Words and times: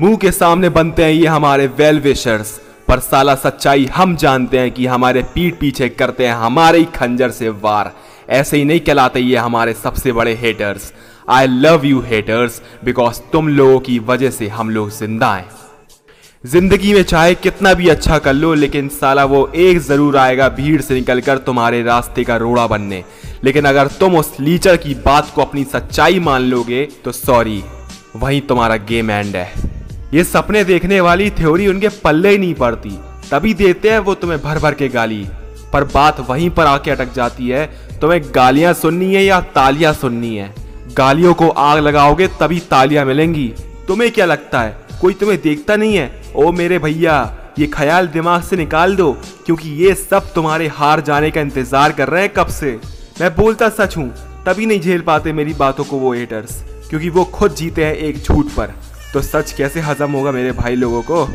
मुँह 0.00 0.16
के 0.16 0.30
सामने 0.32 0.68
बनते 0.68 1.04
हैं 1.04 1.10
ये 1.10 1.26
हमारे 1.26 1.66
वेल 1.78 1.98
विशर्स 2.00 2.50
पर 2.88 2.98
साला 2.98 3.34
सच्चाई 3.34 3.84
हम 3.86 4.14
जानते 4.16 4.58
हैं 4.58 4.70
कि 4.70 4.86
हमारे 4.86 5.22
पीठ 5.34 5.58
पीछे 5.60 5.88
करते 5.88 6.26
हैं 6.26 6.34
हमारे 6.34 6.78
ही 6.78 6.84
खंजर 6.94 7.30
से 7.30 7.48
वार। 7.48 7.92
ऐसे 8.30 8.56
ही 8.56 8.64
नहीं 8.64 8.80
कहलाते 8.80 9.20
ये 9.20 9.36
हमारे 9.36 9.72
सबसे 9.74 10.12
बड़े 10.12 10.32
haters 10.34 10.92
I 11.28 11.46
love 11.46 11.84
you 11.86 12.00
haters 12.00 12.60
because 12.84 13.20
तुम 13.32 13.48
लोगों 13.48 13.80
की 13.80 13.98
वजह 13.98 14.30
से 14.30 14.48
हम 14.48 14.70
लोग 14.70 14.90
ज़िंदा 14.90 15.34
हैं। 15.34 15.48
ज़िंदगी 16.44 16.92
में 16.94 17.02
चाहे 17.02 17.34
कितना 17.36 17.72
भी 17.74 17.88
अच्छा 17.88 18.18
कर 18.18 18.34
लो, 18.34 18.52
लेकिन 18.54 18.88
साला 18.90 19.24
वो 19.24 19.46
एक 19.56 19.78
ज़रूर 19.80 20.16
आएगा 20.16 20.48
भीड़ 20.50 20.80
से 20.82 20.94
निकलकर 20.94 21.38
तुम्हारे 21.40 21.82
रास्ते 21.82 22.24
का 22.24 22.36
रोड़ा 22.36 22.66
बनने। 22.66 23.02
लेकिन 23.44 23.64
अगर 23.64 23.88
तुम 24.00 24.16
उस 24.16 24.32
लीचर 24.40 24.76
की 24.76 24.94
बात 25.04 25.30
को 25.34 25.42
अपनी 25.42 25.64
सच्चाई 25.66 26.20
मान 26.20 26.42
लोगे 26.44 26.86
तो 27.04 27.12
सॉरी 27.12 27.62
वहीं 28.16 28.40
तुम्हारा 28.40 28.76
गेम 28.88 29.10
एंड 29.10 29.36
है। 29.36 29.69
ये 30.14 30.22
सपने 30.24 30.62
देखने 30.64 31.00
वाली 31.00 31.30
थ्योरी 31.30 31.66
उनके 31.68 31.88
पल्ले 32.04 32.30
ही 32.30 32.38
नहीं 32.38 32.54
पड़ती। 32.54 32.90
तभी 33.30 33.52
देते 33.54 33.90
हैं 33.90 33.98
वो 33.98 34.14
तुम्हें 34.14 34.40
भर 34.42 34.58
भर 34.58 34.74
के 34.74 34.88
गाली। 34.88 35.26
पर 35.72 35.84
बात 35.84 36.20
वहीं 36.20 36.48
पर 36.50 36.66
आके 36.66 36.90
अटक 36.90 37.12
जाती 37.14 37.48
है। 37.48 37.66
तुम्हें 38.00 38.20
गालियाँ 38.34 38.72
सुननी 38.74 39.14
है 39.14 39.24
या 39.24 39.40
तालियाँ 39.54 39.92
सुननी 39.92 40.34
है? 40.36 40.54
गालियों 40.96 41.34
को 41.34 41.48
आग 41.48 41.78
लगाओगे 41.78 42.26
तभी 42.40 42.58
तालियाँ 42.70 43.04
मिलेंगी। 43.04 43.46
तुम्हें 43.88 44.10
क्या 44.10 44.26
लगता 44.26 44.60
है? 44.60 44.76
कोई 45.00 45.14
तुम्हें 45.14 45.40
देखता 45.40 45.76
नहीं 45.76 45.96
है? 45.96 46.10
ओ 46.36 46.50
मेरे 46.52 46.78
भैया, 46.78 47.14
ये 47.58 47.66
ख्याल 47.66 48.06
दिमाग 48.08 48.42
से 48.42 48.56
निकाल 48.56 48.96
दो, 48.96 49.12
क्योंकि 49.46 49.68
ये 49.76 49.94
सब 49.94 50.32
तुम्हारे 50.34 50.66
हार 50.68 51.00
जाने 51.00 51.30
का 51.30 51.40
इंतज़ार 51.40 51.92
कर 51.92 52.08
रहे 52.08 52.22
हैं 52.22 52.32
कब 52.34 52.48
से। 52.50 52.78
मैं 53.20 53.34
बोलता 53.36 53.68
सच 53.70 53.96
हूँ, 53.96 54.08
तभी 54.46 54.66
नहीं 54.66 54.80
झेल 54.80 55.00
पाते 55.00 55.32
मेरी 55.32 55.54
बातों 55.54 55.84
को 55.84 55.98
वो 55.98 56.12
हेटर्स 56.12 56.62
क्योंकि 56.90 57.08
वो 57.08 57.24
खुद 57.24 57.54
जीते 57.54 57.84
हैं 57.84 57.94
एक 57.94 58.18
झूठ 58.18 58.46
पर। 58.46 58.74
तो 59.14 59.22
सच 59.22 59.52
कैसे 59.52 59.80
हजम 59.80 60.12
होगा 60.12 60.32
मेरे 60.32 60.52
भाई 60.52 60.74
लोगों 60.74 61.02
को? 61.02 61.28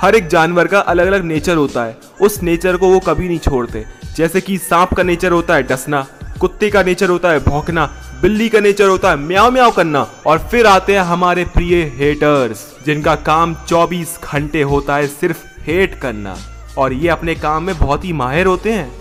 हर 0.00 0.14
एक 0.14 0.28
जानवर 0.28 0.66
का 0.66 0.80
अलग 0.80 1.06
अलग 1.06 1.24
नेचर 1.24 1.56
होता 1.56 1.84
है। 1.84 1.98
उस 2.20 2.42
नेचर 2.42 2.76
को 2.76 2.88
वो 2.88 2.98
कभी 2.98 3.28
नहीं 3.28 3.38
छोड़ते। 3.38 3.84
जैसे 4.16 4.40
कि 4.40 4.58
सांप 4.58 4.94
का 4.94 5.02
नेचर 5.02 5.32
होता 5.32 5.54
है 5.54 5.62
डसना, 5.62 6.06
कुत्ते 6.40 6.70
का 6.70 6.82
नेचर 6.82 7.08
होता 7.08 7.30
है 7.30 7.40
भौंकना, 7.40 7.86
बिल्ली 8.22 8.48
का 8.48 8.60
नेचर 8.60 8.88
होता 8.88 9.10
है 9.10 9.16
म्याओ 9.16 9.50
म्याओ 9.50 9.70
करना, 9.70 10.10
और 10.26 10.38
फिर 10.38 10.66
आते 10.66 10.92
हैं 10.92 11.00
हमारे 11.00 11.44
प्रिय 11.44 11.92
हेटर्स 11.96 12.76
जिनका 12.86 13.14
काम 13.14 13.56
24 13.68 14.18
घंटे 14.32 14.62
होता 14.62 14.96
है 14.96 15.06
सिर्फ़ 15.06 15.44
हेट 15.62 16.00
करना। 16.00 16.36
और 16.78 16.92
ये 16.92 17.08
अपने 17.08 17.34
काम 17.34 17.62
में 17.62 17.78
बहुत 17.78 18.04
ही 18.04 18.12
माहिर 18.12 18.46
होते 18.46 18.72
हैं। 18.72 18.92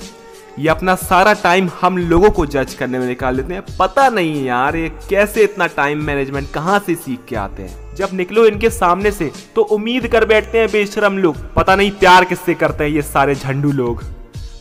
ये 0.60 0.68
अपना 0.70 0.94
सारा 0.96 1.32
टाइम 1.34 1.70
हम 1.82 1.98
लोगों 2.00 2.30
को 2.30 2.46
जज 2.46 2.74
करने 2.74 3.00
में 3.00 3.06
निकाल 3.08 3.38
देते 3.38 3.54
हैं। 3.54 3.64
पता 3.80 4.08
नहीं 4.10 4.44
यार, 4.46 4.76
ये 4.76 4.90
कैसे 5.10 5.44
इतना 5.44 5.66
टाइम 5.68 6.04
मैनेजमेंट 6.04 6.50
कहाँ 6.52 6.78
से 6.80 6.96
सीख 6.96 7.26
के 7.30 7.36
आते 7.36 7.64
हैं? 7.64 7.96
जब 7.96 8.10
निकलो 8.14 8.46
इनके 8.46 8.70
सामने 8.70 9.12
से 9.12 9.32
तो 9.56 9.62
उम्मीद 9.62 10.08
कर 10.08 10.26
बैठते 10.26 10.60
हैं 10.60 10.68
बेशरम 10.72 11.18
लोग। 11.18 11.38
पता 11.56 11.76
नहीं 11.76 11.92
प्यार 11.94 12.26
किससे 12.26 12.54
करते 12.54 12.84
हैं 12.84 12.92
ये 12.92 13.02
सारे 13.02 13.36
झंडू 13.36 13.72
लोग। 13.72 14.04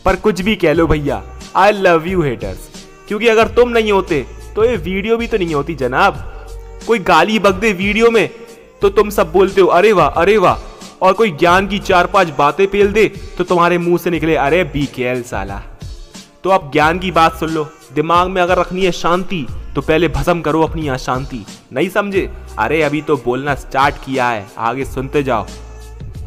पर 0.05 0.15
कुछ 0.15 0.41
भी 0.41 0.55
कह 0.55 0.73
लो 0.73 0.87
भैया 0.87 1.21
आई 1.55 1.71
लव 1.71 2.07
यू 2.07 2.21
हेटर्स 2.21 2.69
क्योंकि 3.07 3.27
अगर 3.27 3.47
तुम 3.55 3.69
नहीं 3.69 3.91
होते 3.91 4.25
तो 4.55 4.65
ये 4.65 4.75
वीडियो 4.77 5.17
भी 5.17 5.27
तो 5.27 5.37
नहीं 5.37 5.55
होती 5.55 5.75
जनाब। 5.75 6.17
कोई 6.87 6.99
गाली 7.01 7.39
बग 7.39 7.59
दे 7.59 7.71
वीडियो 7.73 8.09
में 8.11 8.29
तो 8.81 8.89
तुम 8.89 9.09
सब 9.09 9.31
बोलते 9.31 9.61
हो, 9.61 9.67
अरे 9.67 9.91
वाह 9.91 10.07
अरे 10.09 10.37
वाह। 10.37 11.05
और 11.05 11.13
कोई 11.13 11.31
ज्ञान 11.33 11.67
की 11.67 11.79
चार 11.81 12.07
पाँच 12.07 12.29
बातें 12.37 12.67
पेल 12.67 12.91
दे 12.93 13.07
तो 13.37 13.43
तुम्हारे 13.43 13.77
मुँह 13.77 13.97
से 13.97 14.09
निकले, 14.09 14.35
अरे 14.35 14.63
बी 14.65 14.85
के 14.95 15.21
साला। 15.23 15.61
तो 16.45 16.49
अब 16.51 16.69
ज्ञान 16.71 16.99
की 16.99 17.09
बात 17.11 17.35
सुन 17.35 17.49
लो। 17.49 17.63
दिमाग 17.93 18.27
में 18.27 18.41
अगर 18.41 18.57
रखनी 18.57 18.83
है 18.85 18.91
शांति 18.91 19.45
तो 19.75 19.81
पहले 19.81 20.07
भस्म 20.07 20.41
करो 20.41 20.61
अपनी 20.61 20.87
अशांति 20.87 21.45
नहीं 21.73 21.89
समझे? 21.89 22.29
अरे, 22.59 22.81
अभी 22.81 23.01
तो 23.01 23.15
बोलना 23.17 23.55
स्टार्ट 23.55 23.95
किया 23.95 24.29
है। 24.29 24.45
आगे 24.57 24.85
सुनते 24.85 25.23
जाओ। 25.23 25.45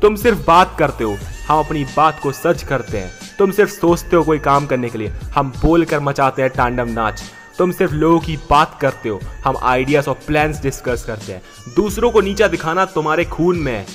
तुम 0.03 0.17
सिर्फ़ 0.17 0.39
बात 0.47 0.75
करते 0.79 1.05
हो। 1.05 1.17
हम 1.49 1.59
अपनी 1.59 1.85
बात 1.97 2.19
को 2.23 2.33
सच 2.33 2.63
करते 2.63 2.99
हैं। 2.99 3.11
तुम 3.39 3.51
सिर्फ़ 3.51 3.71
सोचते 3.71 4.17
हो 4.17 4.23
कोई 4.25 4.39
काम 4.39 4.67
करने 4.67 4.89
के 4.89 4.99
लिए। 4.99 5.09
हम 5.35 5.53
बोल 5.63 5.85
कर 5.85 6.01
मचाते 6.01 6.43
हैं 6.43 6.51
टांडम 6.51 6.89
नाच। 6.89 7.23
तुम 7.59 7.73
सिर्फ़ 7.73 7.93
लोगों 7.93 8.19
की 8.21 8.37
बात 8.51 8.77
करते 8.81 9.09
हो। 9.09 9.21
हम 9.45 9.57
आइडियाज़ 9.63 10.11
और 10.11 10.19
प्लान्स 10.27 10.63
डिस्कस 10.63 11.05
करते 11.07 11.33
हैं। 11.33 11.43
दूसरों 11.77 12.11
को 12.11 12.21
नीचा 12.21 12.49
दिखाना 12.49 12.85
तुम्हारे 12.85 13.25
खून 13.27 13.59
में 13.59 13.87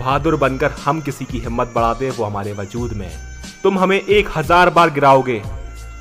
बहादुर 0.00 0.36
बनकर 0.36 0.70
हम 0.84 1.00
किसी 1.00 1.24
की 1.24 1.38
हिम्मत 1.38 1.72
बढ़ाते 1.74 2.06
हैं, 2.06 2.16
वो 2.16 2.24
हमारे 2.24 2.52
वजूद 2.52 2.92
में 2.92 3.10
तुम 3.62 3.78
हमें 3.78 4.00
एक 4.00 4.28
हज़ार 4.36 4.70
बार 4.70 4.90
गिराओगे। 4.90 5.42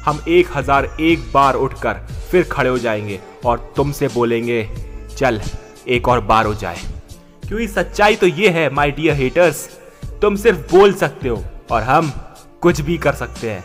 हम 0.05 0.23
एक 0.27 0.47
हज़ार 0.55 0.85
एक 1.01 1.19
बार 1.33 1.55
उठकर 1.55 1.99
फिर 2.31 2.43
खड़े 2.43 2.69
हो 2.69 2.77
जाएँगे 2.77 3.19
और 3.45 3.73
तुमसे 3.75 4.07
बोलेंगे, 4.07 4.67
चल, 5.17 5.41
एक 5.87 6.07
और 6.07 6.21
बार 6.21 6.45
हो 6.45 6.53
जाए। 6.53 6.77
क्योंकि 7.47 7.67
सच्चाई 7.67 8.15
तो 8.15 8.27
ये 8.27 8.49
है 8.49 8.69
माय 8.69 8.91
डियर 8.91 9.15
हेटर्स 9.15 9.67
तुम 10.21 10.35
सिर्फ़ 10.35 10.71
बोल 10.71 10.93
सकते 10.93 11.29
हो 11.29 11.43
और 11.71 11.83
हम 11.83 12.11
कुछ 12.61 12.81
भी 12.81 12.97
कर 12.97 13.13
सकते 13.13 13.51
हैं। 13.51 13.63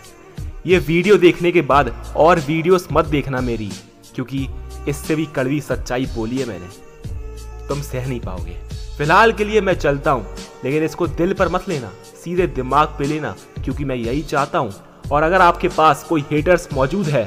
ये 0.67 0.79
वीडियो 0.79 1.17
देखने 1.19 1.53
के 1.53 1.63
बाद 1.63 1.95
और 2.17 2.39
वीडियोस 2.39 2.89
मत 2.93 3.07
देखना 3.07 3.41
मेरी, 3.41 3.71
क्योंकि 4.15 4.49
इससे 4.89 5.15
भी 5.17 5.27
कड़वी 5.27 5.61
सच्चाई 5.61 6.07
बोली 6.07 6.39
है 6.39 6.47
मैंने। 6.47 7.67
तुम 7.69 7.81
सह 7.83 8.09
नहीं 8.09 8.21
पाओगे। 8.21 8.57
फ़िलहाल 8.99 9.33
के 9.33 9.45
लिए 9.45 9.61
मैं 9.61 9.75
चलता 9.75 10.11
हूँ, 10.11 10.27
लेकिन 10.65 10.85
इसको 10.85 11.07
दिल 11.09 11.33
पर 11.33 11.49
मत 11.49 11.69
लेना, 11.69 11.93
सीधे 12.25 12.47
दिमाग 12.47 12.95
पे 12.99 13.07
लेना, 13.07 13.35
क्योंकि 13.65 13.85
मैं 13.85 13.97
यही 13.97 14.23
चाहता 14.23 14.59
हूँ 14.59 14.73
और 15.13 15.23
अगर 15.23 15.41
आपके 15.41 15.69
पास 15.69 16.05
कोई 16.09 16.25
हेटर्स 16.31 16.69
मौजूद 16.73 17.07
है 17.07 17.25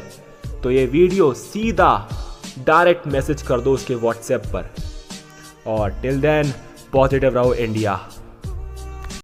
तो 0.64 0.72
ये 0.72 0.86
वीडियो 0.86 1.34
सीधा 1.34 2.10
डायरेक्ट 2.66 3.08
मैसेज 3.08 3.42
कर 3.42 3.62
दो 3.62 3.74
उसके 3.74 3.96
व्हाट्सएप 3.96 4.44
पर। 4.46 4.70
और 5.68 5.90
टिल 6.02 6.22
देन 6.22 6.54
पॉजिटिव 6.94 7.36
रहो 7.36 7.54
इंडिया 7.54 8.00